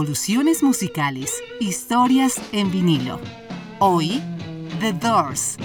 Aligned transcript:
Revoluciones 0.00 0.62
musicales, 0.62 1.42
historias 1.60 2.40
en 2.52 2.70
vinilo. 2.70 3.20
Hoy, 3.80 4.22
The 4.80 4.94
Doors. 4.94 5.58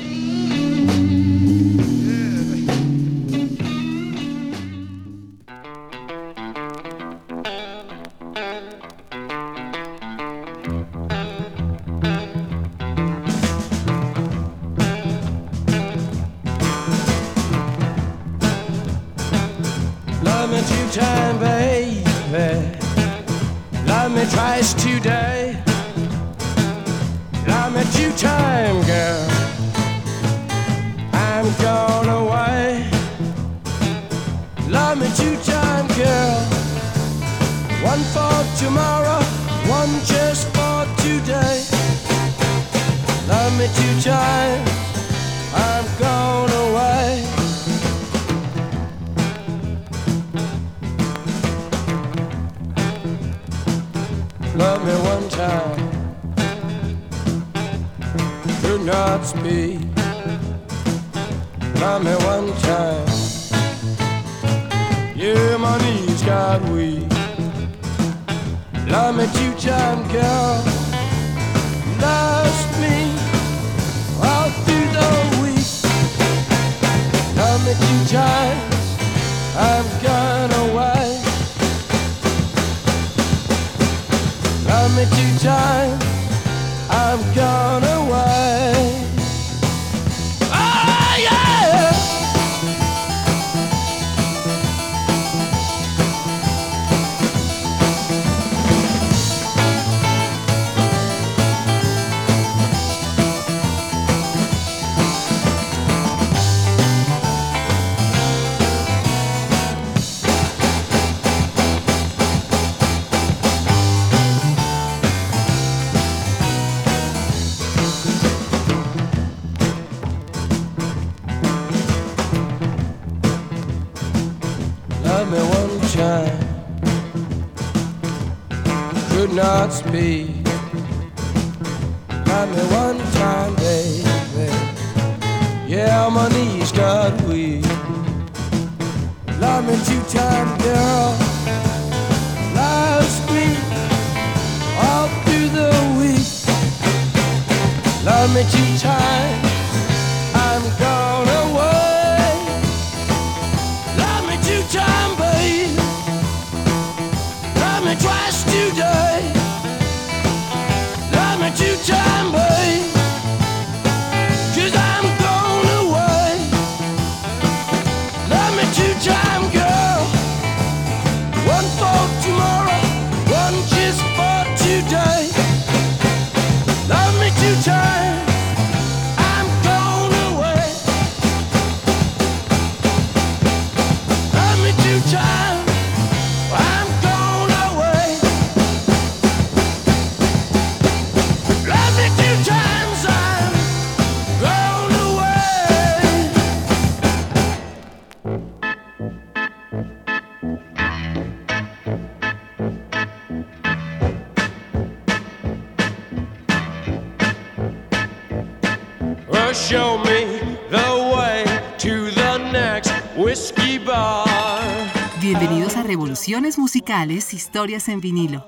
Revoluciones 216.16 216.58
Musicales, 216.58 217.34
Historias 217.34 217.90
en 217.90 218.00
vinilo. 218.00 218.48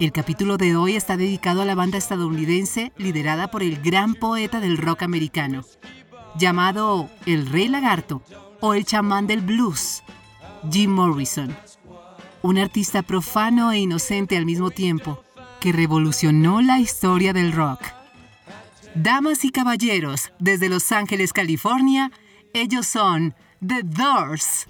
El 0.00 0.10
capítulo 0.10 0.56
de 0.56 0.74
hoy 0.74 0.96
está 0.96 1.16
dedicado 1.16 1.62
a 1.62 1.64
la 1.64 1.76
banda 1.76 1.96
estadounidense 1.96 2.92
liderada 2.96 3.52
por 3.52 3.62
el 3.62 3.80
gran 3.80 4.16
poeta 4.16 4.58
del 4.58 4.78
rock 4.78 5.04
americano, 5.04 5.62
llamado 6.36 7.08
el 7.24 7.46
Rey 7.46 7.68
Lagarto 7.68 8.20
o 8.58 8.74
el 8.74 8.84
chamán 8.84 9.28
del 9.28 9.42
blues, 9.42 10.02
Jim 10.72 10.90
Morrison. 10.90 11.56
Un 12.42 12.58
artista 12.58 13.02
profano 13.02 13.70
e 13.70 13.78
inocente 13.78 14.36
al 14.36 14.44
mismo 14.44 14.72
tiempo, 14.72 15.22
que 15.60 15.70
revolucionó 15.70 16.62
la 16.62 16.80
historia 16.80 17.32
del 17.32 17.52
rock. 17.52 17.80
Damas 18.96 19.44
y 19.44 19.50
caballeros, 19.50 20.32
desde 20.40 20.68
Los 20.68 20.90
Ángeles, 20.90 21.32
California, 21.32 22.10
ellos 22.52 22.88
son 22.88 23.36
The 23.64 23.82
Doors. 23.84 24.66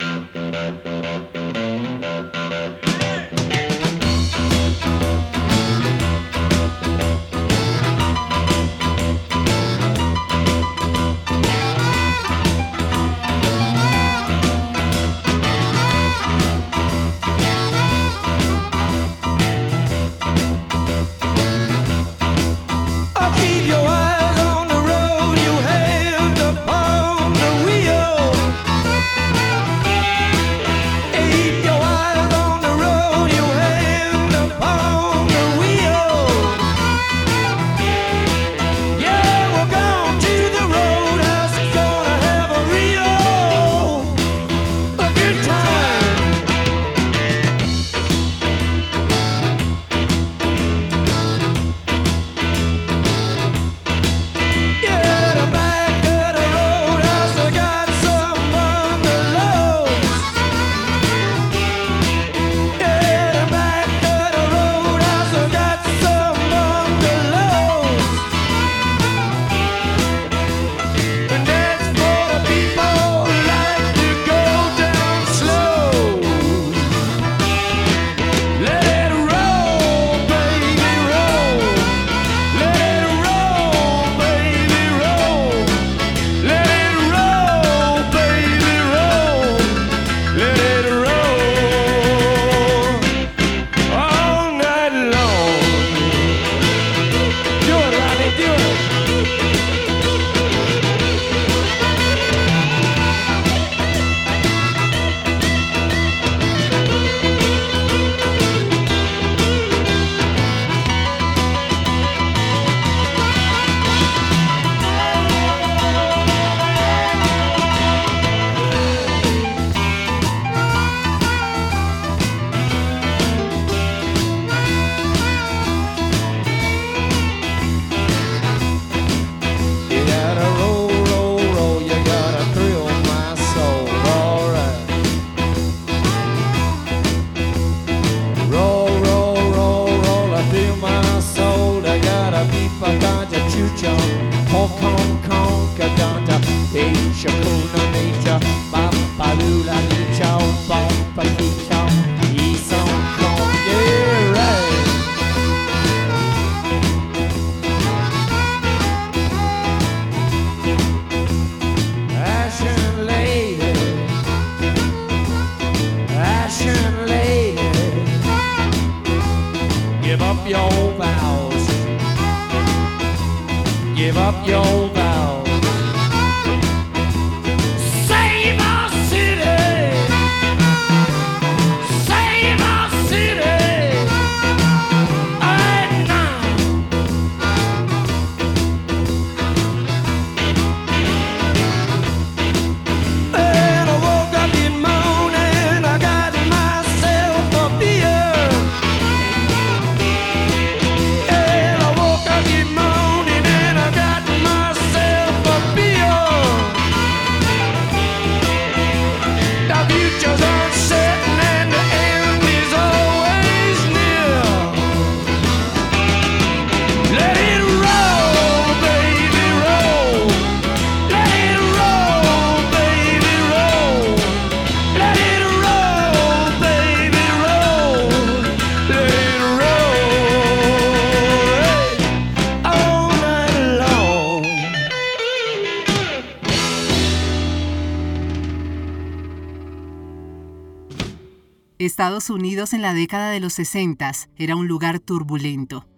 Estados 242.05 242.29
Unidos 242.29 242.75
en 242.75 242.83
la 242.83 242.93
década 242.93 243.31
de 243.31 243.41
los 243.41 243.55
60 243.55 244.12
era 244.37 244.56
un 244.56 244.69
lugar 244.69 245.01
turbulento. 245.01 245.89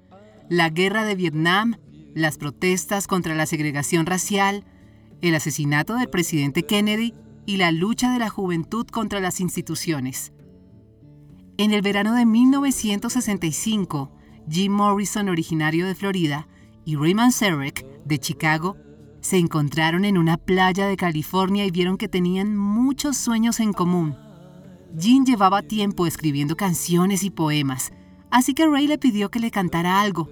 La 0.49 0.70
guerra 0.70 1.05
de 1.05 1.17
Vietnam, 1.17 1.79
las 2.14 2.38
protestas 2.38 3.08
contra 3.08 3.35
la 3.35 3.44
segregación 3.44 4.06
racial, 4.06 4.62
el 5.20 5.35
asesinato 5.35 5.96
del 5.96 6.08
presidente 6.08 6.63
Kennedy 6.63 7.13
y 7.44 7.56
la 7.56 7.72
lucha 7.72 8.13
de 8.13 8.20
la 8.20 8.31
juventud 8.31 8.86
contra 8.86 9.19
las 9.19 9.41
instituciones. 9.41 10.32
En 11.58 11.72
el 11.72 11.82
verano 11.82 12.15
de 12.15 12.25
1965, 12.25 14.13
Jim 14.48 14.70
Morrison, 14.70 15.29
originario 15.29 15.86
de 15.86 15.96
Florida, 15.96 16.46
y 16.84 16.94
Raymond 16.94 17.32
Serek, 17.32 17.84
de 18.05 18.20
Chicago, 18.20 18.77
se 19.22 19.39
encontraron 19.39 20.05
en 20.05 20.19
una 20.19 20.36
playa 20.36 20.86
de 20.86 20.96
California 20.96 21.67
y 21.67 21.72
vieron 21.72 21.98
que 21.98 22.06
tenían 22.06 22.56
muchos 22.56 23.17
sueños 23.17 23.58
en 23.58 23.72
común. 23.72 24.25
Jim 24.98 25.24
llevaba 25.24 25.62
tiempo 25.62 26.06
escribiendo 26.06 26.56
canciones 26.56 27.22
y 27.22 27.31
poemas, 27.31 27.93
así 28.31 28.55
que 28.55 28.66
Ray 28.66 28.86
le 28.86 28.98
pidió 28.98 29.31
que 29.31 29.40
le 29.40 29.50
cantara 29.50 30.00
algo. 30.00 30.28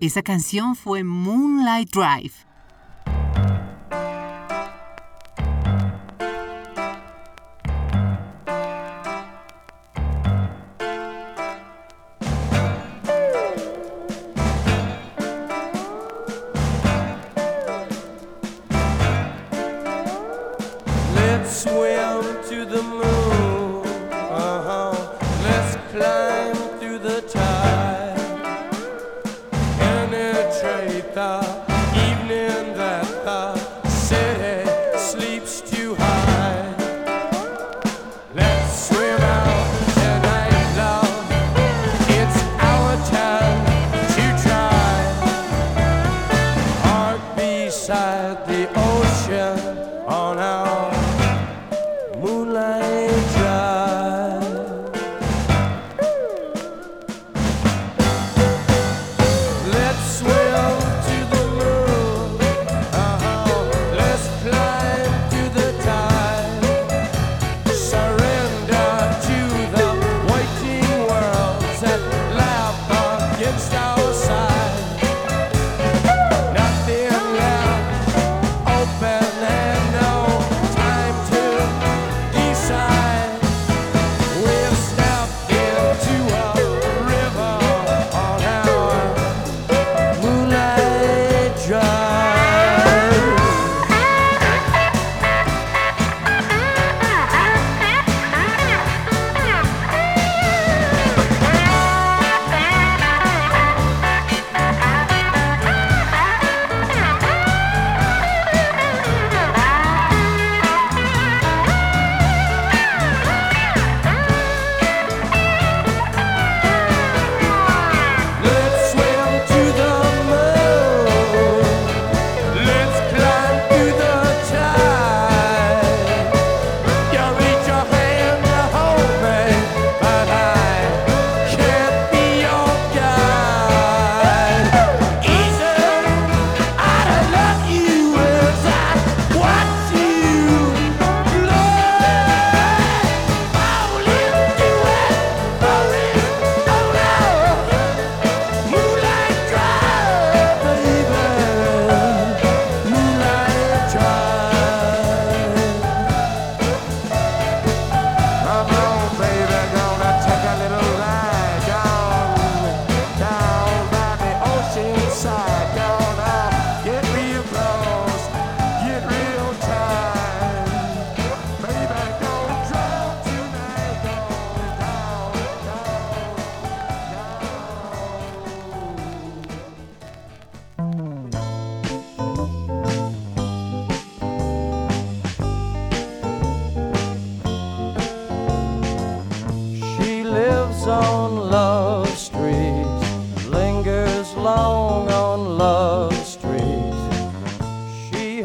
Esa 0.00 0.22
canción 0.22 0.76
fue 0.76 1.04
Moonlight 1.04 1.90
Drive. 1.90 2.49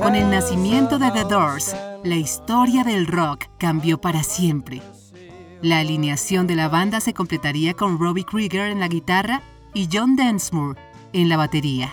Con 0.05 0.13
el 0.13 0.29
nacimiento 0.29 0.99
de 0.99 1.09
The 1.09 1.23
Doors, 1.23 1.75
la 2.03 2.15
historia 2.15 2.83
del 2.83 3.07
rock 3.07 3.45
cambió 3.57 3.99
para 3.99 4.21
siempre. 4.21 4.83
La 5.63 5.79
alineación 5.79 6.45
de 6.45 6.53
la 6.53 6.69
banda 6.69 7.01
se 7.01 7.15
completaría 7.15 7.73
con 7.73 7.97
Robbie 7.97 8.23
Krieger 8.23 8.69
en 8.69 8.79
la 8.79 8.87
guitarra 8.87 9.41
y 9.73 9.89
John 9.91 10.15
Densmore 10.15 10.79
en 11.11 11.27
la 11.27 11.37
batería. 11.37 11.91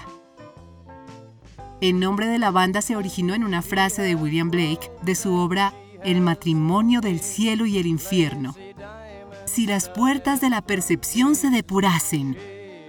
El 1.81 2.01
nombre 2.01 2.27
de 2.27 2.39
la 2.39 2.51
banda 2.51 2.83
se 2.83 2.97
originó 2.97 3.33
en 3.33 3.45
una 3.45 3.63
frase 3.63 4.03
de 4.03 4.15
William 4.15 4.51
Blake 4.51 4.93
de 5.01 5.15
su 5.15 5.33
obra 5.33 5.73
El 6.05 6.21
matrimonio 6.21 7.01
del 7.01 7.21
cielo 7.21 7.65
y 7.65 7.79
el 7.79 7.87
infierno. 7.87 8.55
Si 9.47 9.67
las 9.67 9.89
puertas 9.89 10.43
de 10.43 10.51
la 10.51 10.61
percepción 10.61 11.35
se 11.35 11.49
depurasen, 11.49 12.37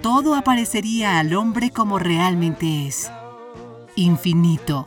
todo 0.01 0.35
aparecería 0.35 1.17
al 1.17 1.33
hombre 1.33 1.69
como 1.69 1.97
realmente 1.97 2.87
es. 2.87 3.09
Infinito. 3.95 4.85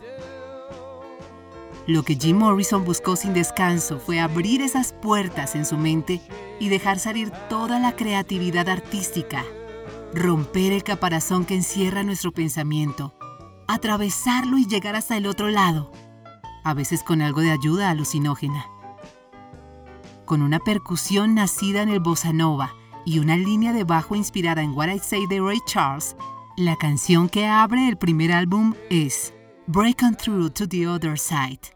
Lo 1.87 2.03
que 2.03 2.17
Jim 2.17 2.39
Morrison 2.39 2.85
buscó 2.85 3.15
sin 3.15 3.33
descanso 3.33 4.01
fue 4.01 4.19
abrir 4.19 4.61
esas 4.61 4.93
puertas 4.93 5.55
en 5.55 5.65
su 5.65 5.79
mente 5.79 6.21
y 6.59 6.69
dejar 6.69 6.99
salir 6.99 7.31
toda 7.49 7.79
la 7.79 7.95
creatividad 7.95 8.69
artística, 8.69 9.45
romper 10.13 10.73
el 10.73 10.83
caparazón 10.83 11.45
que 11.45 11.55
encierra 11.55 12.03
nuestro 12.03 12.33
pensamiento, 12.33 13.15
atravesarlo 13.69 14.59
y 14.59 14.67
llegar 14.67 14.97
hasta 14.97 15.17
el 15.17 15.27
otro 15.29 15.49
lado, 15.49 15.93
a 16.65 16.75
veces 16.75 17.05
con 17.05 17.23
algo 17.23 17.41
de 17.41 17.53
ayuda 17.53 17.91
alucinógena. 17.91 18.67
Con 20.25 20.43
una 20.43 20.59
percusión 20.59 21.37
nacida 21.37 21.83
en 21.83 21.89
el 21.89 22.01
bossa 22.01 22.33
nova 22.33 22.75
y 23.05 23.21
una 23.21 23.37
línea 23.37 23.73
de 23.73 23.85
bajo 23.85 24.17
inspirada 24.17 24.61
en 24.61 24.73
What 24.73 24.89
I 24.89 24.99
Say 24.99 25.29
de 25.29 25.39
Ray 25.39 25.59
Charles, 25.69 26.17
la 26.57 26.75
canción 26.75 27.29
que 27.29 27.47
abre 27.47 27.87
el 27.87 27.97
primer 27.97 28.33
álbum 28.33 28.75
es 28.91 29.33
Break 29.69 30.03
On 30.03 30.17
Through 30.17 30.51
to 30.55 30.69
the 30.69 30.89
Other 30.89 31.17
Side. 31.17 31.76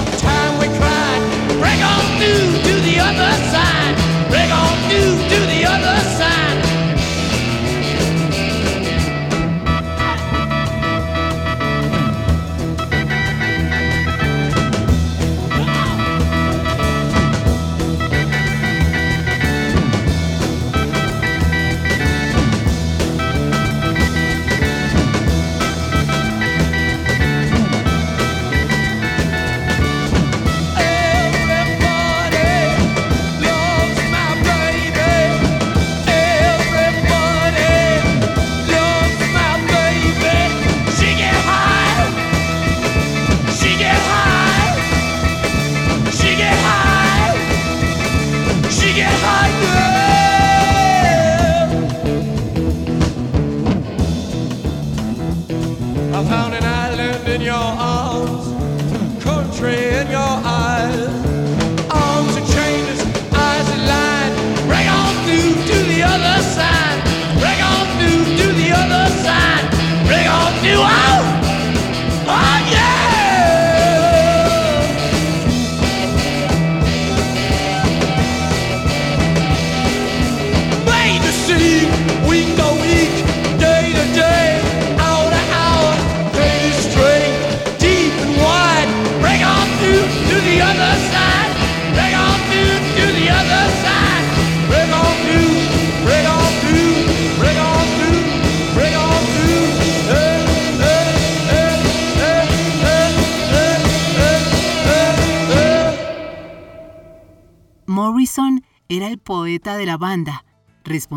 to 2.63 2.81
the 2.81 2.99
other 2.99 3.31
side. 3.51 4.00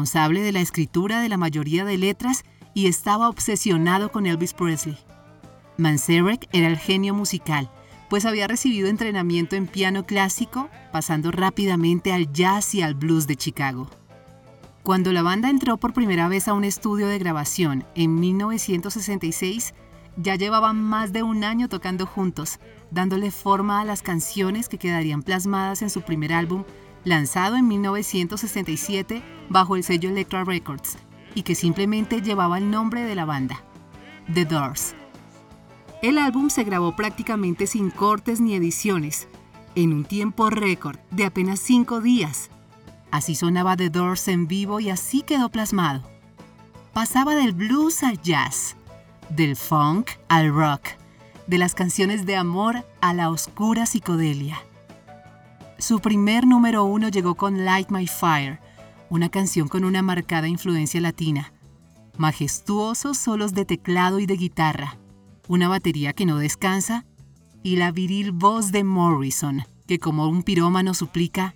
Responsable 0.05 0.43
de 0.43 0.53
la 0.53 0.61
escritura 0.61 1.23
de 1.23 1.31
la 1.31 1.39
mayoría 1.39 1.87
de 1.87 1.97
letras 1.97 2.45
y 2.75 2.89
estaba 2.89 3.31
obsesionado 3.31 4.13
con 4.13 4.27
Elvis 4.27 4.53
Presley. 4.53 4.99
Manzarek 5.79 6.47
era 6.53 6.67
el 6.67 6.77
genio 6.77 7.15
musical, 7.15 7.71
pues 8.11 8.27
había 8.27 8.47
recibido 8.47 8.89
entrenamiento 8.89 9.57
en 9.57 9.67
piano 9.67 10.05
clásico, 10.05 10.69
pasando 10.93 11.31
rápidamente 11.31 12.13
al 12.13 12.31
jazz 12.35 12.75
y 12.75 12.83
al 12.83 12.95
blues 12.95 13.27
de 13.27 13.37
Chicago. 13.37 13.89
Cuando 14.83 15.11
la 15.11 15.23
banda 15.23 15.49
entró 15.49 15.79
por 15.79 15.95
primera 15.95 16.29
vez 16.29 16.49
a 16.49 16.53
un 16.53 16.65
estudio 16.65 17.07
de 17.07 17.19
grabación 17.19 17.87
en 17.95 18.21
1966, 18.21 19.73
ya 20.19 20.37
llevaban 20.37 20.83
más 20.83 21.15
de 21.15 21.23
un 21.23 21.45
año 21.45 21.71
tocando 21.71 22.05
juntos, 22.05 22.59
dándole 22.91 23.31
forma 23.31 23.81
a 23.81 23.87
las 23.87 24.03
canciones 24.03 24.69
que 24.69 24.77
quedarían 24.77 25.23
plasmadas 25.23 25.81
en 25.81 25.89
su 25.89 26.03
primer 26.03 26.35
álbum, 26.35 26.65
lanzado 27.05 27.57
en 27.57 27.69
1967 27.69 29.23
bajo 29.49 29.77
el 29.77 29.85
sello 29.85 30.09
Elektra 30.11 30.45
Records, 30.45 30.97
y 31.35 31.43
que 31.43 31.55
simplemente 31.55 32.23
llevaba 32.23 32.59
el 32.59 32.71
nombre 32.71 33.03
de 33.03 33.15
la 33.15 33.25
banda, 33.25 33.63
The 34.33 34.45
Doors. 34.45 34.95
El 36.03 36.19
álbum 36.19 36.51
se 36.51 36.65
grabó 36.65 36.97
prácticamente 36.97 37.67
sin 37.67 37.91
cortes 37.91 38.41
ni 38.41 38.55
ediciones, 38.55 39.29
en 39.75 39.93
un 39.93 40.05
tiempo 40.05 40.51
récord 40.51 40.99
de 41.11 41.25
apenas 41.25 41.61
cinco 41.61 42.01
días. 42.01 42.51
Así 43.11 43.35
sonaba 43.35 43.77
The 43.77 43.91
Doors 43.91 44.29
en 44.29 44.47
vivo 44.47 44.81
y 44.81 44.91
así 44.91 45.23
quedó 45.23 45.49
plasmado. 45.49 46.03
Pasaba 46.93 47.35
del 47.35 47.53
blues 47.53 48.03
al 48.03 48.21
jazz, 48.23 48.77
del 49.31 49.57
funk 49.57 50.11
al 50.29 50.55
rock, 50.55 50.83
de 51.47 51.59
las 51.59 51.75
canciones 51.75 52.25
de 52.27 52.37
amor 52.37 52.85
a 53.01 53.15
la 53.15 53.31
oscura 53.31 53.87
psicodelia. 53.87 54.59
Su 55.79 56.01
primer 56.01 56.47
número 56.47 56.85
uno 56.85 57.09
llegó 57.09 57.35
con 57.35 57.65
Light 57.65 57.91
My 57.91 58.07
Fire, 58.07 58.61
una 59.11 59.29
canción 59.29 59.69
con 59.69 59.85
una 59.85 60.03
marcada 60.03 60.49
influencia 60.49 61.01
latina. 61.01 61.53
Majestuosos 62.17 63.19
solos 63.19 63.55
de 63.55 63.65
teclado 63.65 64.21
y 64.21 64.27
de 64.27 64.37
guitarra, 64.37 64.99
una 65.49 65.69
batería 65.69 66.13
que 66.13 66.27
no 66.27 66.39
descansa 66.39 67.05
y 67.63 67.77
la 67.77 67.91
viril 67.91 68.33
voz 68.33 68.73
de 68.73 68.85
Morrison, 68.85 69.65
que 69.87 69.99
como 69.99 70.29
un 70.29 70.43
pirómano 70.43 70.95
suplica, 70.95 71.55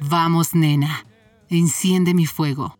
Vamos 0.00 0.54
nena, 0.54 1.06
enciende 1.48 2.14
mi 2.14 2.26
fuego. 2.26 2.79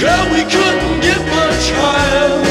Girl, 0.00 0.32
we 0.32 0.42
couldn't 0.44 1.00
get 1.00 1.20
much 1.26 1.70
higher. 1.72 2.49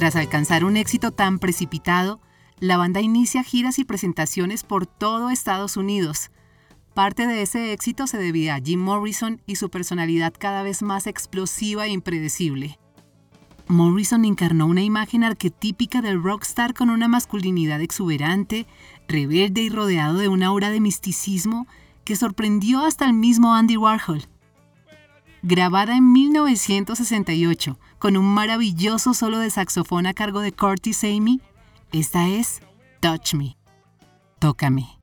Tras 0.00 0.16
alcanzar 0.16 0.64
un 0.64 0.78
éxito 0.78 1.10
tan 1.10 1.38
precipitado, 1.38 2.22
la 2.58 2.78
banda 2.78 3.02
inicia 3.02 3.44
giras 3.44 3.78
y 3.78 3.84
presentaciones 3.84 4.64
por 4.64 4.86
todo 4.86 5.28
Estados 5.28 5.76
Unidos. 5.76 6.30
Parte 6.94 7.26
de 7.26 7.42
ese 7.42 7.74
éxito 7.74 8.06
se 8.06 8.16
debía 8.16 8.54
a 8.54 8.60
Jim 8.62 8.80
Morrison 8.80 9.42
y 9.44 9.56
su 9.56 9.68
personalidad 9.68 10.32
cada 10.32 10.62
vez 10.62 10.80
más 10.80 11.06
explosiva 11.06 11.84
e 11.84 11.90
impredecible. 11.90 12.78
Morrison 13.68 14.24
encarnó 14.24 14.64
una 14.64 14.82
imagen 14.82 15.22
arquetípica 15.22 16.00
del 16.00 16.22
rockstar 16.22 16.72
con 16.72 16.88
una 16.88 17.06
masculinidad 17.06 17.82
exuberante, 17.82 18.66
rebelde 19.06 19.60
y 19.60 19.68
rodeado 19.68 20.16
de 20.16 20.28
una 20.28 20.46
aura 20.46 20.70
de 20.70 20.80
misticismo 20.80 21.66
que 22.04 22.16
sorprendió 22.16 22.86
hasta 22.86 23.04
el 23.04 23.12
mismo 23.12 23.54
Andy 23.54 23.76
Warhol. 23.76 24.26
Grabada 25.42 25.96
en 25.96 26.12
1968 26.12 27.78
con 27.98 28.18
un 28.18 28.26
maravilloso 28.26 29.14
solo 29.14 29.38
de 29.38 29.48
saxofón 29.48 30.06
a 30.06 30.12
cargo 30.12 30.40
de 30.40 30.52
Curtis 30.52 31.02
Amy, 31.02 31.40
esta 31.92 32.28
es 32.28 32.60
Touch 33.00 33.32
Me. 33.32 33.56
Tócame. 34.38 34.98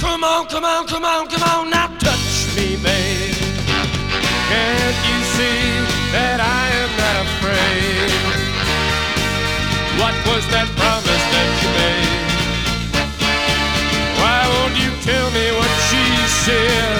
Come 0.00 0.24
on, 0.24 0.46
come 0.48 0.64
on, 0.66 0.86
come 0.86 1.04
on, 1.06 1.26
come 1.28 1.42
on, 1.44 1.70
now. 1.70 1.79
Can't 4.50 5.00
you 5.06 5.18
see 5.36 5.62
that 6.10 6.38
I 6.42 6.64
am 6.82 6.90
not 7.02 7.16
afraid? 7.26 8.10
What 10.00 10.16
was 10.26 10.42
that 10.50 10.66
promise 10.74 11.24
that 11.34 11.50
you 11.62 11.70
made? 11.78 12.34
Why 14.18 14.40
won't 14.54 14.74
you 14.74 14.90
tell 15.06 15.28
me 15.30 15.46
what 15.54 15.72
she 15.86 16.02
said? 16.42 16.98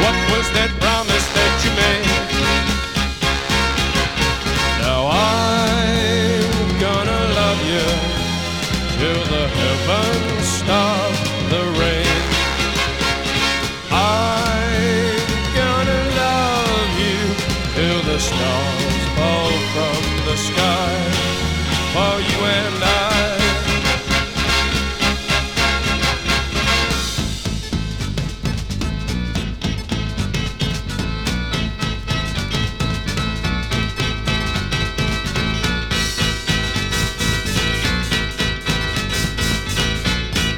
What 0.00 0.16
was 0.32 0.46
that 0.56 0.72
promise 0.80 1.26
that 1.36 1.52
you 1.60 1.72
made? 1.76 2.08
Now 4.80 5.12
I'm 5.12 6.80
gonna 6.80 7.22
love 7.40 7.60
you 7.68 7.84
till 8.96 9.22
the 9.28 9.44
heavens 9.60 10.21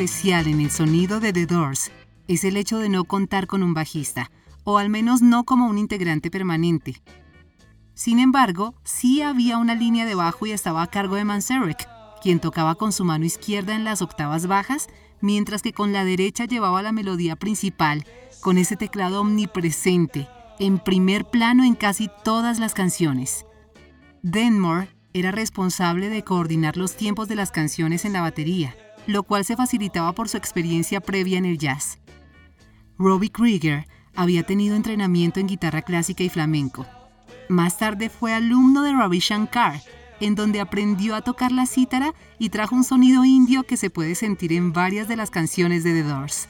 especial 0.00 0.46
en 0.46 0.62
el 0.62 0.70
sonido 0.70 1.20
de 1.20 1.30
The 1.30 1.44
Doors 1.44 1.90
es 2.26 2.44
el 2.44 2.56
hecho 2.56 2.78
de 2.78 2.88
no 2.88 3.04
contar 3.04 3.46
con 3.46 3.62
un 3.62 3.74
bajista, 3.74 4.30
o 4.64 4.78
al 4.78 4.88
menos 4.88 5.20
no 5.20 5.44
como 5.44 5.66
un 5.66 5.76
integrante 5.76 6.30
permanente. 6.30 7.02
Sin 7.92 8.18
embargo, 8.18 8.74
sí 8.82 9.20
había 9.20 9.58
una 9.58 9.74
línea 9.74 10.06
de 10.06 10.14
bajo 10.14 10.46
y 10.46 10.52
estaba 10.52 10.82
a 10.82 10.86
cargo 10.86 11.16
de 11.16 11.26
Manzarek, 11.26 11.86
quien 12.22 12.40
tocaba 12.40 12.76
con 12.76 12.92
su 12.92 13.04
mano 13.04 13.26
izquierda 13.26 13.74
en 13.74 13.84
las 13.84 14.00
octavas 14.00 14.46
bajas, 14.46 14.88
mientras 15.20 15.60
que 15.60 15.74
con 15.74 15.92
la 15.92 16.06
derecha 16.06 16.46
llevaba 16.46 16.80
la 16.80 16.92
melodía 16.92 17.36
principal, 17.36 18.06
con 18.40 18.56
ese 18.56 18.76
teclado 18.76 19.20
omnipresente, 19.20 20.28
en 20.58 20.78
primer 20.78 21.26
plano 21.26 21.62
en 21.62 21.74
casi 21.74 22.08
todas 22.24 22.58
las 22.58 22.72
canciones. 22.72 23.44
Denmore 24.22 24.88
era 25.12 25.30
responsable 25.30 26.08
de 26.08 26.24
coordinar 26.24 26.78
los 26.78 26.96
tiempos 26.96 27.28
de 27.28 27.34
las 27.34 27.50
canciones 27.50 28.06
en 28.06 28.14
la 28.14 28.22
batería, 28.22 28.74
lo 29.06 29.22
cual 29.22 29.44
se 29.44 29.56
facilitaba 29.56 30.12
por 30.12 30.28
su 30.28 30.36
experiencia 30.36 31.00
previa 31.00 31.38
en 31.38 31.44
el 31.44 31.58
jazz. 31.58 31.98
Robbie 32.98 33.30
Krieger 33.30 33.86
había 34.14 34.42
tenido 34.42 34.76
entrenamiento 34.76 35.40
en 35.40 35.46
guitarra 35.46 35.82
clásica 35.82 36.22
y 36.22 36.28
flamenco. 36.28 36.86
Más 37.48 37.78
tarde 37.78 38.10
fue 38.10 38.32
alumno 38.32 38.82
de 38.82 38.92
Ravi 38.92 39.18
Shankar, 39.18 39.80
en 40.20 40.34
donde 40.34 40.60
aprendió 40.60 41.14
a 41.14 41.22
tocar 41.22 41.50
la 41.50 41.66
cítara 41.66 42.14
y 42.38 42.50
trajo 42.50 42.76
un 42.76 42.84
sonido 42.84 43.24
indio 43.24 43.64
que 43.64 43.76
se 43.76 43.90
puede 43.90 44.14
sentir 44.14 44.52
en 44.52 44.72
varias 44.72 45.08
de 45.08 45.16
las 45.16 45.30
canciones 45.30 45.82
de 45.82 45.94
The 45.94 46.02
Doors. 46.02 46.48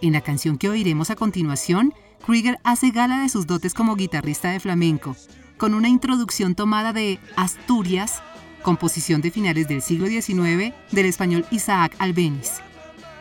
En 0.00 0.14
la 0.14 0.22
canción 0.22 0.58
que 0.58 0.68
oiremos 0.68 1.10
a 1.10 1.16
continuación, 1.16 1.92
Krieger 2.26 2.58
hace 2.64 2.90
gala 2.90 3.20
de 3.20 3.28
sus 3.28 3.46
dotes 3.46 3.74
como 3.74 3.94
guitarrista 3.94 4.50
de 4.50 4.60
flamenco, 4.60 5.16
con 5.58 5.74
una 5.74 5.88
introducción 5.88 6.54
tomada 6.54 6.92
de 6.92 7.20
Asturias, 7.36 8.22
composición 8.62 9.20
de 9.20 9.30
finales 9.30 9.68
del 9.68 9.82
siglo 9.82 10.06
XIX 10.06 10.74
del 10.90 11.06
español 11.06 11.44
Isaac 11.50 11.94
Albeniz. 11.98 12.60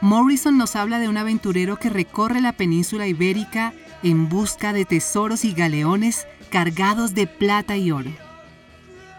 Morrison 0.01 0.57
nos 0.57 0.75
habla 0.75 0.99
de 0.99 1.09
un 1.09 1.17
aventurero 1.17 1.77
que 1.77 1.89
recorre 1.89 2.41
la 2.41 2.53
península 2.53 3.07
ibérica 3.07 3.73
en 4.03 4.29
busca 4.29 4.73
de 4.73 4.85
tesoros 4.85 5.45
y 5.45 5.53
galeones 5.53 6.27
cargados 6.49 7.13
de 7.13 7.27
plata 7.27 7.77
y 7.77 7.91
oro. 7.91 8.11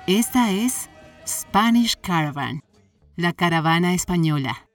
Esta 0.06 0.50
es 0.50 0.90
Spanish 1.26 1.96
Caravan, 2.00 2.62
la 3.16 3.32
caravana 3.32 3.94
española. 3.94 4.66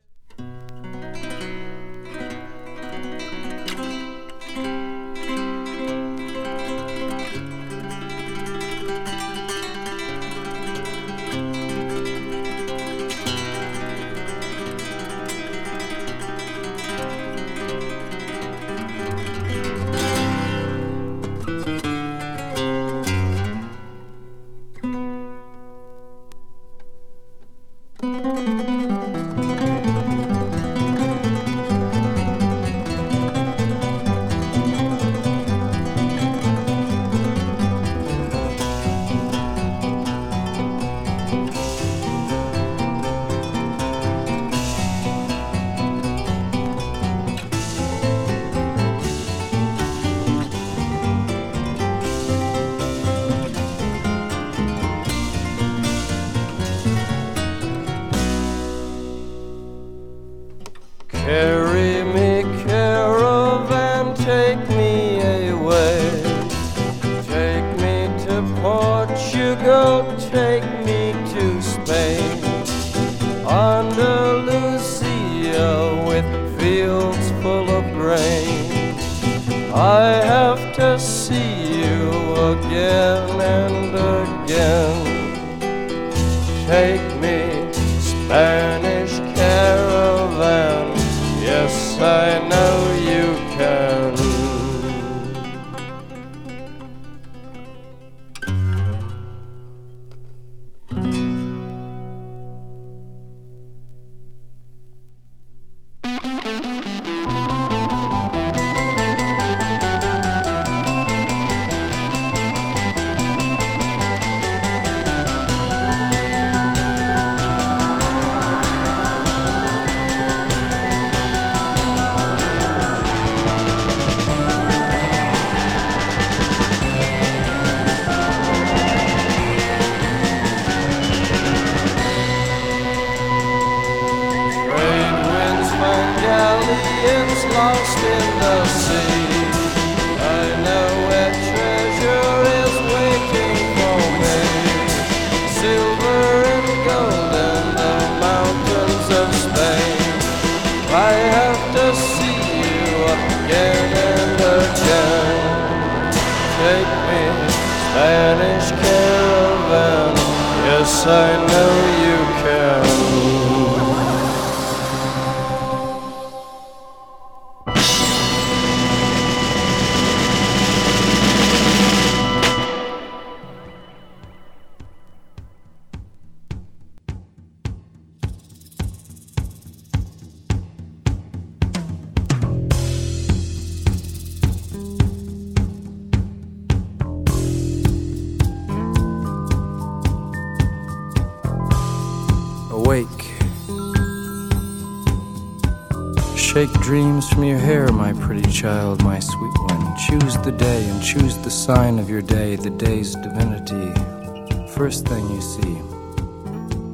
Child, 198.58 199.04
my 199.04 199.20
sweet 199.22 199.54
one. 199.70 199.96
Choose 199.96 200.36
the 200.42 200.52
day 200.52 200.90
and 200.90 201.00
choose 201.02 201.38
the 201.44 201.50
sign 201.50 202.00
of 202.00 202.10
your 202.10 202.24
day, 202.24 202.58
the 202.58 202.72
day's 202.72 203.16
divinity. 203.22 203.94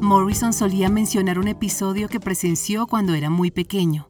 Morrison 0.01 0.53
solía 0.53 0.89
mencionar 0.89 1.39
un 1.39 1.47
episodio 1.47 2.07
que 2.07 2.19
presenció 2.19 2.87
cuando 2.87 3.13
era 3.13 3.29
muy 3.29 3.51
pequeño. 3.51 4.09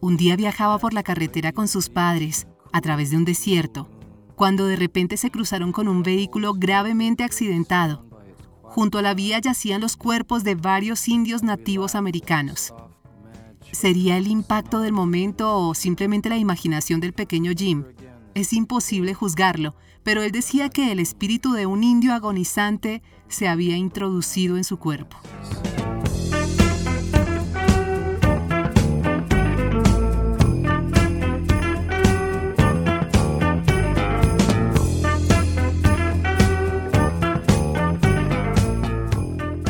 Un 0.00 0.16
día 0.16 0.36
viajaba 0.36 0.78
por 0.78 0.92
la 0.92 1.02
carretera 1.02 1.52
con 1.52 1.68
sus 1.68 1.88
padres, 1.88 2.46
a 2.72 2.80
través 2.80 3.10
de 3.10 3.16
un 3.16 3.24
desierto, 3.24 3.88
cuando 4.34 4.66
de 4.66 4.76
repente 4.76 5.16
se 5.16 5.30
cruzaron 5.30 5.72
con 5.72 5.88
un 5.88 6.02
vehículo 6.02 6.54
gravemente 6.54 7.24
accidentado. 7.24 8.04
Junto 8.62 8.98
a 8.98 9.02
la 9.02 9.14
vía 9.14 9.38
yacían 9.38 9.80
los 9.80 9.96
cuerpos 9.96 10.44
de 10.44 10.54
varios 10.54 11.08
indios 11.08 11.42
nativos 11.42 11.94
americanos. 11.94 12.74
¿Sería 13.72 14.16
el 14.16 14.26
impacto 14.26 14.80
del 14.80 14.92
momento 14.92 15.56
o 15.58 15.74
simplemente 15.74 16.28
la 16.28 16.38
imaginación 16.38 17.00
del 17.00 17.12
pequeño 17.12 17.52
Jim? 17.56 17.84
Es 18.34 18.52
imposible 18.52 19.14
juzgarlo, 19.14 19.74
pero 20.02 20.22
él 20.22 20.32
decía 20.32 20.68
que 20.68 20.92
el 20.92 21.00
espíritu 21.00 21.52
de 21.52 21.66
un 21.66 21.84
indio 21.84 22.14
agonizante 22.14 23.02
se 23.28 23.48
había 23.48 23.76
introducido 23.76 24.56
en 24.56 24.64
su 24.64 24.78
cuerpo. 24.78 25.16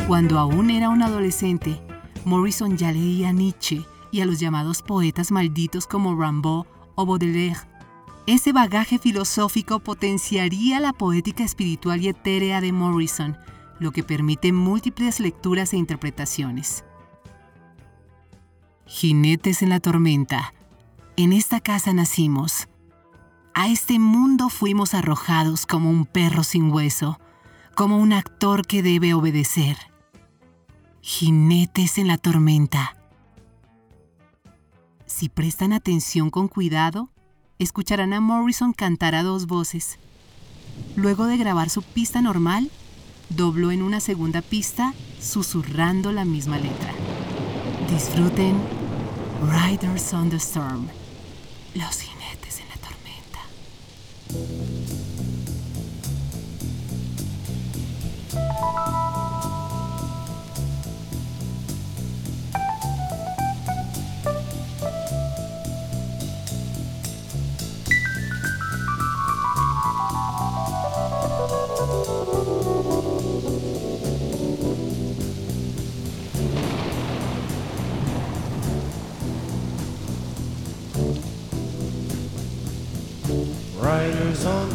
Cuando 0.07 0.39
aún 0.39 0.69
era 0.69 0.89
un 0.89 1.03
adolescente, 1.03 1.81
Morrison 2.27 2.75
ya 2.75 2.91
leía 2.91 3.29
a 3.29 3.31
Nietzsche 3.31 3.85
y 4.11 4.19
a 4.19 4.25
los 4.25 4.37
llamados 4.37 4.81
poetas 4.81 5.31
malditos 5.31 5.87
como 5.87 6.13
Rimbaud 6.13 6.65
o 6.95 7.05
Baudelaire. 7.05 7.61
Ese 8.25 8.51
bagaje 8.51 8.99
filosófico 8.99 9.79
potenciaría 9.79 10.81
la 10.81 10.91
poética 10.91 11.45
espiritual 11.45 12.01
y 12.01 12.09
etérea 12.09 12.59
de 12.59 12.73
Morrison, 12.73 13.37
lo 13.79 13.93
que 13.93 14.03
permite 14.03 14.51
múltiples 14.51 15.21
lecturas 15.21 15.71
e 15.71 15.77
interpretaciones. 15.77 16.83
Jinetes 18.85 19.61
en 19.61 19.69
la 19.69 19.79
tormenta. 19.79 20.53
En 21.15 21.31
esta 21.31 21.61
casa 21.61 21.93
nacimos. 21.93 22.67
A 23.53 23.69
este 23.69 23.99
mundo 23.99 24.49
fuimos 24.49 24.93
arrojados 24.93 25.65
como 25.65 25.89
un 25.89 26.05
perro 26.05 26.43
sin 26.43 26.73
hueso, 26.73 27.21
como 27.73 27.97
un 27.99 28.11
actor 28.11 28.67
que 28.67 28.83
debe 28.83 29.13
obedecer. 29.13 29.77
Jinetes 31.09 31.99
en 31.99 32.09
la 32.09 32.17
tormenta. 32.17 32.97
Si 35.05 35.29
prestan 35.29 35.71
atención 35.71 36.29
con 36.29 36.49
cuidado, 36.49 37.09
escucharán 37.59 38.11
a 38.11 38.19
Morrison 38.19 38.73
cantar 38.73 39.15
a 39.15 39.23
dos 39.23 39.47
voces. 39.47 39.99
Luego 40.97 41.25
de 41.25 41.37
grabar 41.37 41.69
su 41.69 41.81
pista 41.81 42.21
normal, 42.21 42.69
dobló 43.29 43.71
en 43.71 43.83
una 43.83 44.01
segunda 44.01 44.41
pista 44.41 44.93
susurrando 45.21 46.11
la 46.11 46.25
misma 46.25 46.57
letra. 46.57 46.93
Disfruten 47.89 48.57
Riders 49.49 50.13
on 50.13 50.29
the 50.29 50.35
Storm, 50.35 50.89
los 51.73 52.03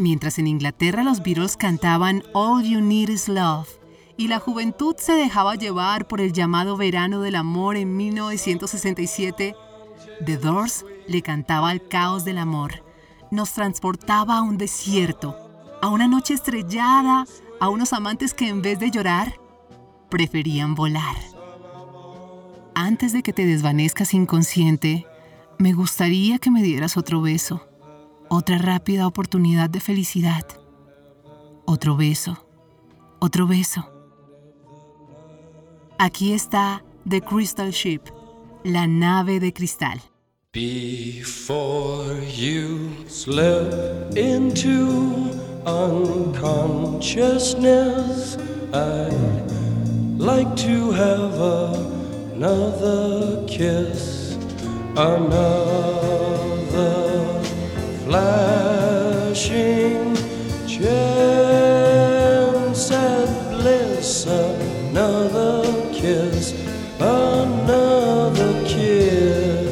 Mientras 0.00 0.38
en 0.38 0.46
Inglaterra 0.46 1.04
los 1.04 1.22
Beatles 1.22 1.58
cantaban 1.58 2.22
All 2.32 2.64
You 2.64 2.80
Need 2.80 3.10
Is 3.10 3.28
Love 3.28 3.68
y 4.16 4.28
la 4.28 4.38
juventud 4.38 4.94
se 4.96 5.12
dejaba 5.12 5.56
llevar 5.56 6.08
por 6.08 6.22
el 6.22 6.32
llamado 6.32 6.78
verano 6.78 7.20
del 7.20 7.36
amor 7.36 7.76
en 7.76 7.98
1967, 7.98 9.54
The 10.24 10.36
Doors 10.38 10.86
le 11.06 11.20
cantaba 11.20 11.68
al 11.68 11.86
caos 11.86 12.24
del 12.24 12.38
amor. 12.38 12.82
Nos 13.30 13.52
transportaba 13.52 14.38
a 14.38 14.40
un 14.40 14.56
desierto, 14.56 15.36
a 15.82 15.88
una 15.90 16.08
noche 16.08 16.32
estrellada, 16.32 17.26
a 17.60 17.68
unos 17.68 17.92
amantes 17.92 18.32
que 18.32 18.48
en 18.48 18.62
vez 18.62 18.78
de 18.78 18.90
llorar, 18.90 19.38
preferían 20.08 20.74
volar. 20.74 21.16
Antes 22.74 23.12
de 23.12 23.22
que 23.22 23.34
te 23.34 23.44
desvanezcas 23.44 24.14
inconsciente, 24.14 25.06
me 25.58 25.74
gustaría 25.74 26.38
que 26.38 26.50
me 26.50 26.62
dieras 26.62 26.96
otro 26.96 27.20
beso 27.20 27.66
otra 28.30 28.56
rápida 28.58 29.08
oportunidad 29.08 29.68
de 29.68 29.80
felicidad. 29.80 30.46
Otro 31.66 31.96
beso, 31.96 32.46
otro 33.18 33.48
beso. 33.48 33.90
Aquí 35.98 36.32
está 36.32 36.84
The 37.06 37.20
Crystal 37.20 37.72
Ship, 37.72 38.00
la 38.62 38.86
nave 38.86 39.40
de 39.40 39.52
cristal. 39.52 40.00
Before 40.52 42.20
you 42.36 42.90
slip 43.08 44.16
into 44.16 45.32
unconsciousness, 45.66 48.38
I'd 48.72 50.18
like 50.18 50.54
to 50.56 50.90
have 50.92 51.34
another 52.34 53.44
kiss, 53.46 54.36
another 54.96 55.90
flashing 58.10 60.02
chance 60.66 61.30
at 62.90 63.50
bliss, 63.50 64.26
another 64.26 65.62
kiss, 65.92 66.52
another 66.98 68.52
kiss. 68.66 69.70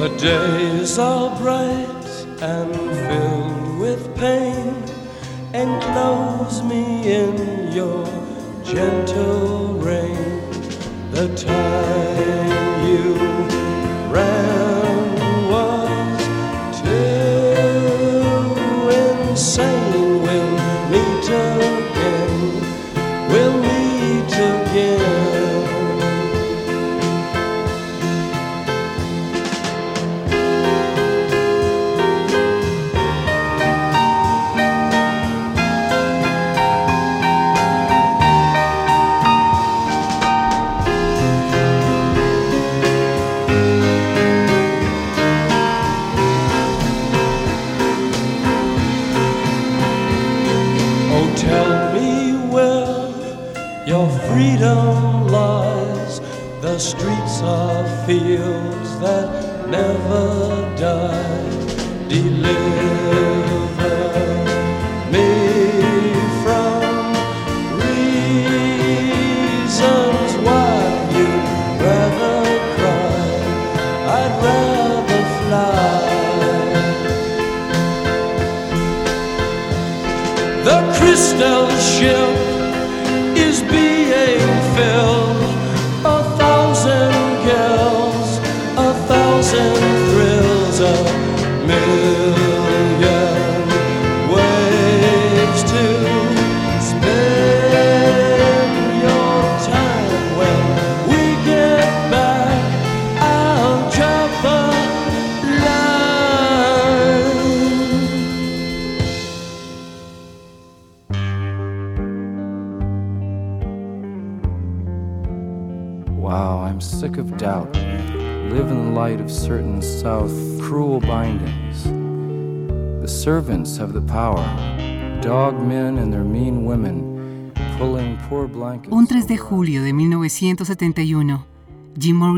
The 0.00 0.08
days 0.18 0.98
are 0.98 1.30
bright 1.38 2.06
and 2.42 2.74
filled 3.06 3.78
with 3.78 4.14
pain. 4.16 4.74
Enclose 5.54 6.62
me 6.62 7.10
in 7.10 7.72
your 7.72 8.19
gentle 8.70 9.74
rain. 9.74 10.14
The 11.10 11.26
time 11.34 12.86
you 12.86 13.14
ran 14.12 14.79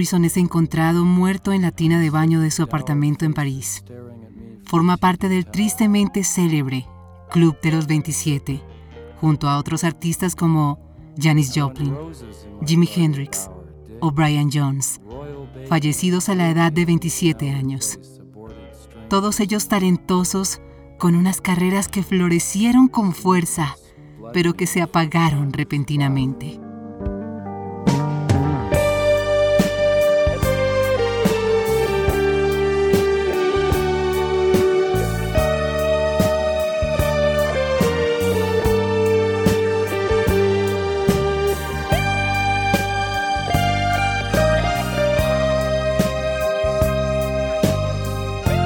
Es 0.02 0.36
encontrado 0.36 1.04
muerto 1.04 1.52
en 1.52 1.62
la 1.62 1.70
tina 1.70 2.00
de 2.00 2.10
baño 2.10 2.40
de 2.40 2.50
su 2.50 2.64
apartamento 2.64 3.24
en 3.24 3.34
París. 3.34 3.84
Forma 4.64 4.96
parte 4.96 5.28
del 5.28 5.46
tristemente 5.46 6.24
célebre 6.24 6.88
Club 7.30 7.60
de 7.60 7.70
los 7.70 7.86
27, 7.86 8.60
junto 9.20 9.48
a 9.48 9.58
otros 9.58 9.84
artistas 9.84 10.34
como 10.34 10.80
Janis 11.16 11.52
Joplin, 11.54 11.94
Jimi 12.66 12.88
Hendrix 12.92 13.48
o 14.00 14.10
Brian 14.10 14.50
Jones, 14.52 15.00
fallecidos 15.68 16.28
a 16.28 16.34
la 16.34 16.50
edad 16.50 16.72
de 16.72 16.84
27 16.84 17.50
años. 17.50 18.00
Todos 19.08 19.38
ellos 19.38 19.68
talentosos, 19.68 20.60
con 20.98 21.14
unas 21.14 21.40
carreras 21.40 21.86
que 21.86 22.02
florecieron 22.02 22.88
con 22.88 23.12
fuerza, 23.12 23.76
pero 24.32 24.54
que 24.54 24.66
se 24.66 24.82
apagaron 24.82 25.52
repentinamente. 25.52 26.60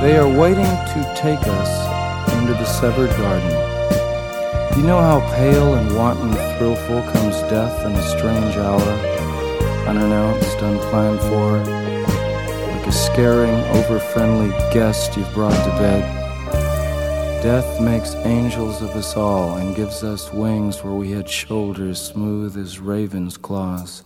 They 0.07 0.19
are 0.19 0.29
waiting 0.29 0.65
to 0.65 1.15
take 1.17 1.41
us 1.41 2.33
into 2.39 2.53
the 2.53 2.65
severed 2.65 3.11
garden. 3.17 3.51
You 4.79 4.87
know 4.87 5.01
how 5.01 5.19
pale 5.35 5.75
and 5.75 5.97
wanton 5.97 6.33
thrillful 6.57 7.03
comes 7.11 7.35
death 7.51 7.85
in 7.85 7.91
a 7.91 8.03
strange 8.03 8.57
hour, 8.57 8.81
unannounced, 9.89 10.59
unplanned 10.61 11.19
for, 11.23 11.59
like 12.73 12.87
a 12.87 12.93
scaring, 12.93 13.57
over-friendly 13.79 14.51
guest 14.73 15.17
you've 15.17 15.35
brought 15.35 15.61
to 15.65 15.71
bed. 15.71 17.43
Death 17.43 17.81
makes 17.81 18.15
angels 18.15 18.83
of 18.83 18.91
us 18.91 19.17
all 19.17 19.57
and 19.57 19.75
gives 19.75 20.05
us 20.05 20.33
wings 20.33 20.85
where 20.85 20.95
we 20.95 21.11
had 21.11 21.29
shoulders 21.29 22.01
smooth 22.01 22.57
as 22.57 22.79
raven's 22.79 23.37
claws. 23.37 24.05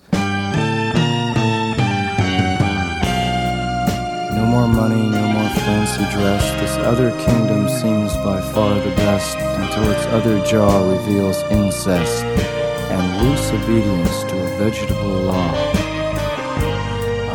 More 4.51 4.67
money, 4.67 5.09
no 5.09 5.23
more 5.29 5.49
fancy 5.63 6.03
dress. 6.11 6.43
This 6.61 6.77
other 6.79 7.13
kingdom 7.21 7.69
seems 7.69 8.13
by 8.17 8.41
far 8.53 8.75
the 8.81 8.91
best 8.97 9.37
until 9.39 9.93
its 9.93 10.05
other 10.07 10.45
jaw 10.45 10.91
reveals 10.91 11.41
incest 11.53 12.25
and 12.25 13.23
loose 13.23 13.53
obedience 13.53 14.25
to 14.25 14.35
a 14.37 14.59
vegetable 14.59 15.19
law. 15.31 15.53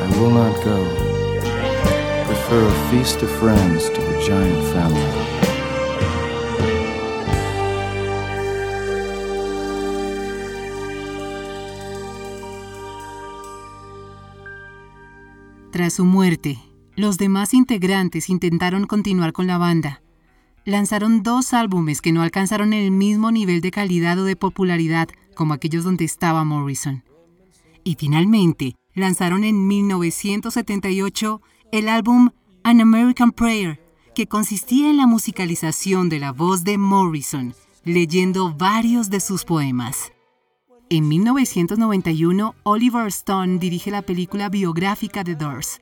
I 0.01 0.05
will 0.19 0.29
not 0.29 0.55
go. 0.65 0.77
Prefer 2.25 2.67
a 2.67 2.89
feast 2.89 3.21
of 3.21 3.31
friends 3.39 3.89
to 3.89 4.01
a 4.01 4.25
giant 4.27 4.67
family. 4.73 5.21
Tras 15.71 15.93
su 15.93 16.05
muerte, 16.05 16.57
los 16.95 17.17
demás 17.17 17.53
integrantes 17.53 18.29
intentaron 18.29 18.85
continuar 18.85 19.33
con 19.33 19.47
la 19.47 19.57
banda. 19.57 20.01
Lanzaron 20.63 21.23
dos 21.23 21.53
álbumes 21.53 22.01
que 22.01 22.11
no 22.11 22.21
alcanzaron 22.21 22.73
el 22.73 22.91
mismo 22.91 23.31
nivel 23.31 23.61
de 23.61 23.71
calidad 23.71 24.17
o 24.19 24.23
de 24.23 24.35
popularidad 24.35 25.09
como 25.35 25.53
aquellos 25.53 25.83
donde 25.83 26.05
estaba 26.05 26.43
Morrison. 26.43 27.03
Y 27.83 27.95
finalmente, 27.95 28.75
lanzaron 28.95 29.43
en 29.43 29.67
1978 29.67 31.41
el 31.71 31.89
álbum 31.89 32.31
An 32.63 32.81
American 32.81 33.31
Prayer, 33.31 33.79
que 34.15 34.27
consistía 34.27 34.89
en 34.89 34.97
la 34.97 35.05
musicalización 35.05 36.09
de 36.09 36.19
la 36.19 36.31
voz 36.31 36.63
de 36.63 36.77
Morrison, 36.77 37.53
leyendo 37.83 38.55
varios 38.55 39.09
de 39.09 39.19
sus 39.19 39.43
poemas. 39.43 40.13
En 40.89 41.07
1991, 41.07 42.55
Oliver 42.63 43.07
Stone 43.07 43.59
dirige 43.59 43.91
la 43.91 44.01
película 44.01 44.49
biográfica 44.49 45.23
de 45.23 45.35
Doors. 45.35 45.81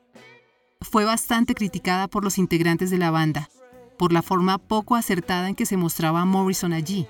Fue 0.84 1.06
bastante 1.06 1.56
criticada 1.56 2.08
por 2.08 2.24
los 2.24 2.38
integrantes 2.38 2.92
de 2.92 2.98
la 2.98 3.10
banda, 3.10 3.50
por 3.98 4.14
la 4.14 4.22
forma 4.22 4.58
poco 4.58 4.96
acertada 4.96 5.50
en 5.50 5.56
que 5.56 5.66
se 5.66 5.78
mostraba 5.78 6.26
Morrison 6.26 6.74
allí. 6.74 7.08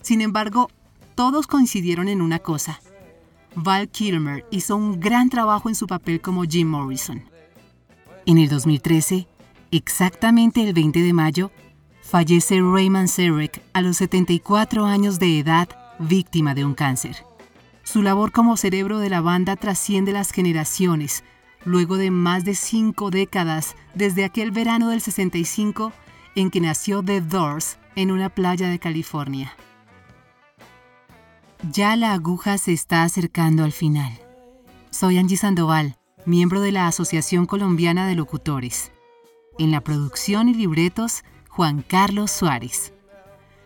Sin 0.00 0.20
embargo, 0.20 0.70
todos 1.14 1.46
coincidieron 1.46 2.08
en 2.08 2.22
una 2.22 2.38
cosa. 2.38 2.80
Val 3.54 3.88
Kilmer 3.88 4.46
hizo 4.50 4.76
un 4.76 5.00
gran 5.00 5.28
trabajo 5.28 5.68
en 5.68 5.74
su 5.74 5.86
papel 5.86 6.20
como 6.20 6.44
Jim 6.44 6.68
Morrison. 6.68 7.24
En 8.26 8.38
el 8.38 8.48
2013, 8.48 9.26
exactamente 9.70 10.62
el 10.62 10.72
20 10.72 11.02
de 11.02 11.12
mayo, 11.12 11.50
fallece 12.02 12.60
Raymond 12.60 13.08
Serek 13.08 13.62
a 13.72 13.82
los 13.82 13.96
74 13.96 14.84
años 14.86 15.18
de 15.18 15.40
edad 15.40 15.68
víctima 15.98 16.54
de 16.54 16.64
un 16.64 16.74
cáncer. 16.74 17.16
Su 17.82 18.02
labor 18.02 18.30
como 18.30 18.56
cerebro 18.56 19.00
de 19.00 19.10
la 19.10 19.20
banda 19.20 19.56
trasciende 19.56 20.12
las 20.12 20.30
generaciones, 20.30 21.24
luego 21.64 21.96
de 21.96 22.10
más 22.10 22.44
de 22.44 22.54
cinco 22.54 23.10
décadas 23.10 23.76
desde 23.94 24.24
aquel 24.24 24.50
verano 24.50 24.88
del 24.88 25.00
65 25.00 25.92
en 26.34 26.50
que 26.50 26.60
nació 26.60 27.02
The 27.02 27.20
Doors 27.20 27.78
en 27.96 28.10
una 28.10 28.28
playa 28.28 28.68
de 28.68 28.78
California. 28.78 29.52
Ya 31.72 31.96
la 31.96 32.12
aguja 32.12 32.56
se 32.56 32.72
está 32.72 33.02
acercando 33.02 33.64
al 33.64 33.72
final. 33.72 34.12
Soy 34.90 35.18
Angie 35.18 35.36
Sandoval, 35.36 35.98
miembro 36.24 36.60
de 36.60 36.72
la 36.72 36.86
Asociación 36.86 37.46
Colombiana 37.46 38.06
de 38.06 38.14
Locutores. 38.14 38.92
En 39.58 39.70
la 39.70 39.82
producción 39.82 40.48
y 40.48 40.54
libretos, 40.54 41.22
Juan 41.48 41.82
Carlos 41.86 42.30
Suárez. 42.30 42.94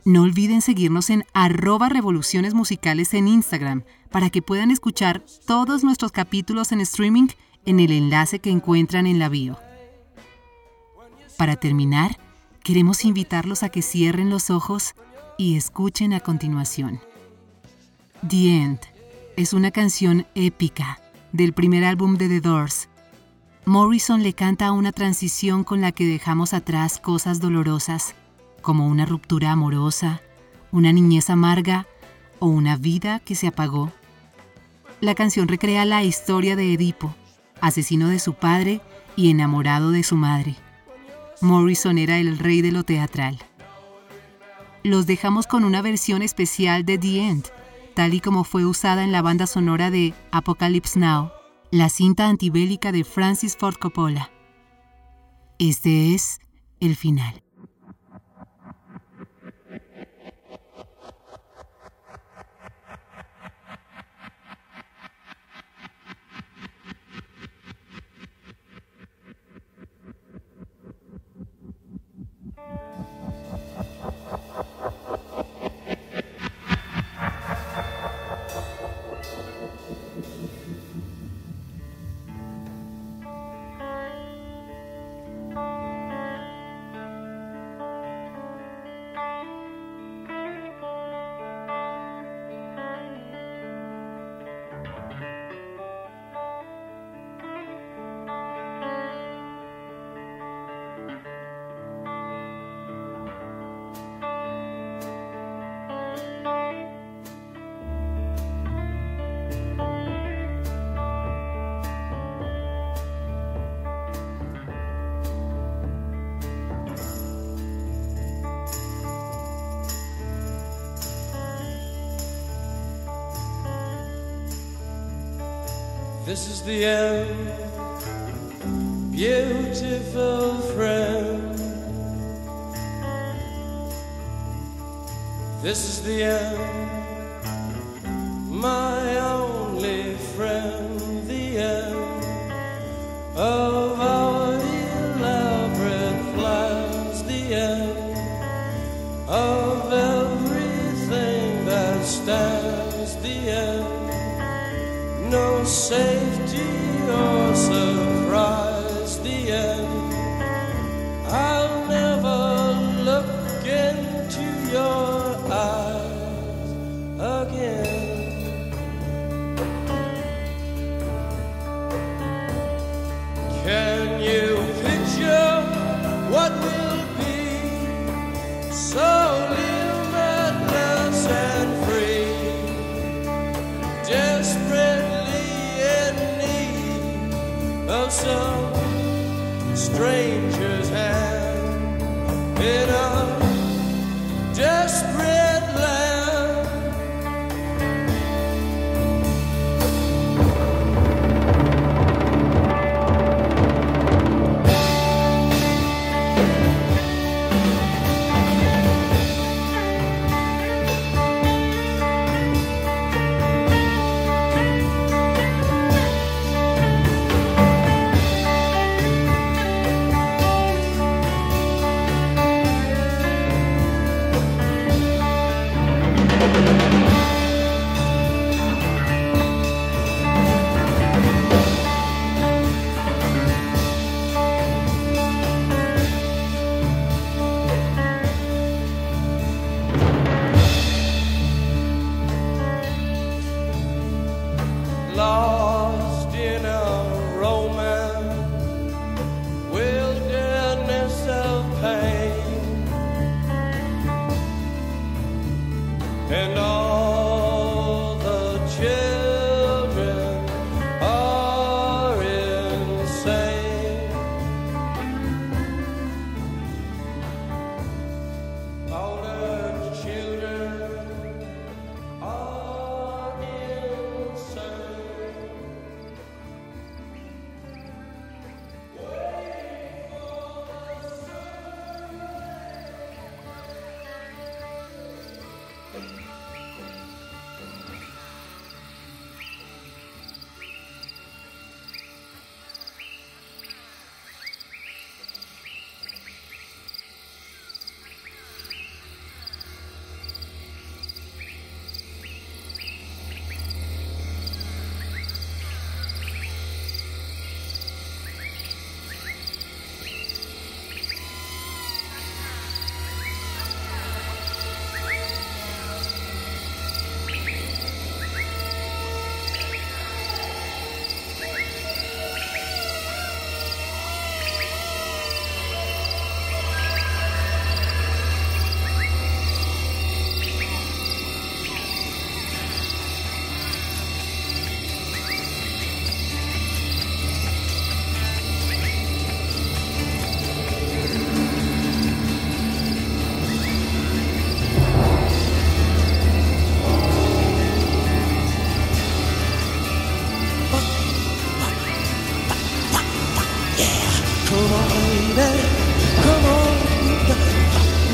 No 0.05 0.23
olviden 0.23 0.61
seguirnos 0.61 1.09
en 1.09 1.25
arroba 1.33 1.89
revoluciones 1.89 2.53
musicales 2.53 3.15
en 3.15 3.29
Instagram 3.29 3.85
para 4.11 4.29
que 4.29 4.43
puedan 4.43 4.71
escuchar 4.71 5.25
todos 5.47 5.85
nuestros 5.85 6.13
capítulos 6.13 6.73
en 6.73 6.81
streaming 6.81 7.29
en 7.67 7.81
el 7.81 7.93
enlace 7.93 8.39
que 8.39 8.51
encuentran 8.51 9.07
en 9.07 9.19
la 9.19 9.29
bio. 9.29 9.59
Para 11.37 11.57
terminar, 11.57 12.19
queremos 12.63 13.05
invitarlos 13.05 13.63
a 13.63 13.69
que 13.69 13.83
cierren 13.83 14.31
los 14.31 14.51
ojos 14.51 14.95
y 15.37 15.57
escuchen 15.57 16.13
a 16.13 16.21
continuación. 16.21 17.01
The 18.27 18.63
End 18.63 18.81
es 19.37 19.53
una 19.53 19.71
canción 19.71 20.27
épica 20.35 21.01
del 21.33 21.53
primer 21.53 21.85
álbum 21.85 22.17
de 22.17 22.29
The 22.29 22.41
Doors. 22.41 22.89
Morrison 23.67 24.23
le 24.23 24.33
canta 24.35 24.73
una 24.73 24.93
transición 24.93 25.65
con 25.65 25.81
la 25.81 25.93
que 25.93 26.07
dejamos 26.07 26.55
atrás 26.55 27.01
cosas 27.01 27.41
dolorosas, 27.41 28.15
como 28.63 28.87
una 28.87 29.05
ruptura 29.05 29.51
amorosa, 29.51 30.23
una 30.71 30.93
niñez 30.93 31.31
amarga 31.31 31.87
o 32.39 32.47
una 32.47 32.77
vida 32.77 33.21
que 33.21 33.35
se 33.35 33.47
apagó. 33.47 33.93
La 35.01 35.15
canción 35.15 35.49
recrea 35.49 35.85
la 35.85 36.05
historia 36.05 36.57
de 36.57 36.73
Edipo, 36.73 37.15
asesino 37.65 38.09
de 38.09 38.19
su 38.19 38.35
padre 38.35 38.83
y 39.17 39.31
enamorado 39.31 39.91
de 39.91 40.03
su 40.03 40.17
madre. 40.17 40.55
Morrison 41.41 41.97
era 41.97 42.19
el 42.19 42.39
rey 42.39 42.61
de 42.61 42.73
lo 42.73 42.85
teatral. 42.85 43.39
Los 44.83 45.07
dejamos 45.07 45.47
con 45.47 45.65
una 45.65 45.81
versión 45.81 46.21
especial 46.21 46.85
de 46.85 46.99
The 46.99 47.21
End, 47.27 47.47
tal 47.95 48.13
y 48.13 48.21
como 48.21 48.45
fue 48.45 48.67
usada 48.67 49.03
en 49.03 49.13
la 49.13 49.23
banda 49.23 49.47
sonora 49.47 49.91
de 49.91 50.13
Apocalypse 50.31 51.01
Now, 51.01 51.31
la 51.71 51.89
cinta 51.89 52.29
antibélica 52.29 52.93
de 52.93 53.03
Francis 53.03 53.57
Ford 53.57 53.77
Coppola. 53.77 54.31
Este 55.59 56.15
es 56.15 56.41
el 56.81 56.97
final. 56.97 57.43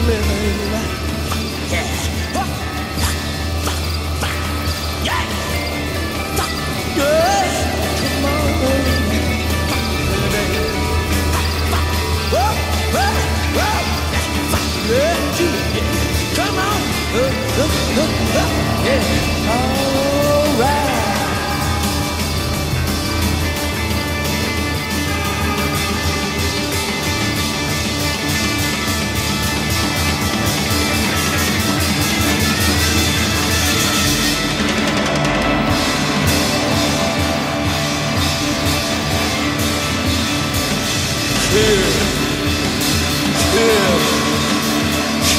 living. 0.07 1.00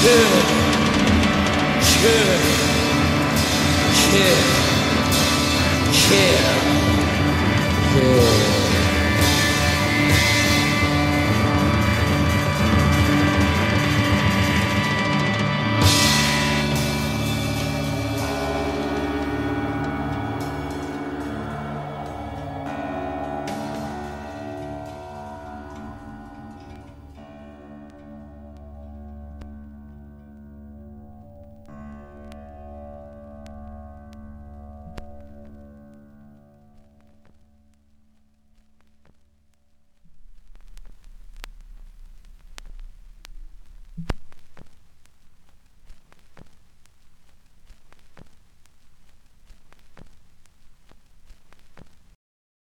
here, 0.02 0.18
here, 4.10 4.36
here. 5.92 6.41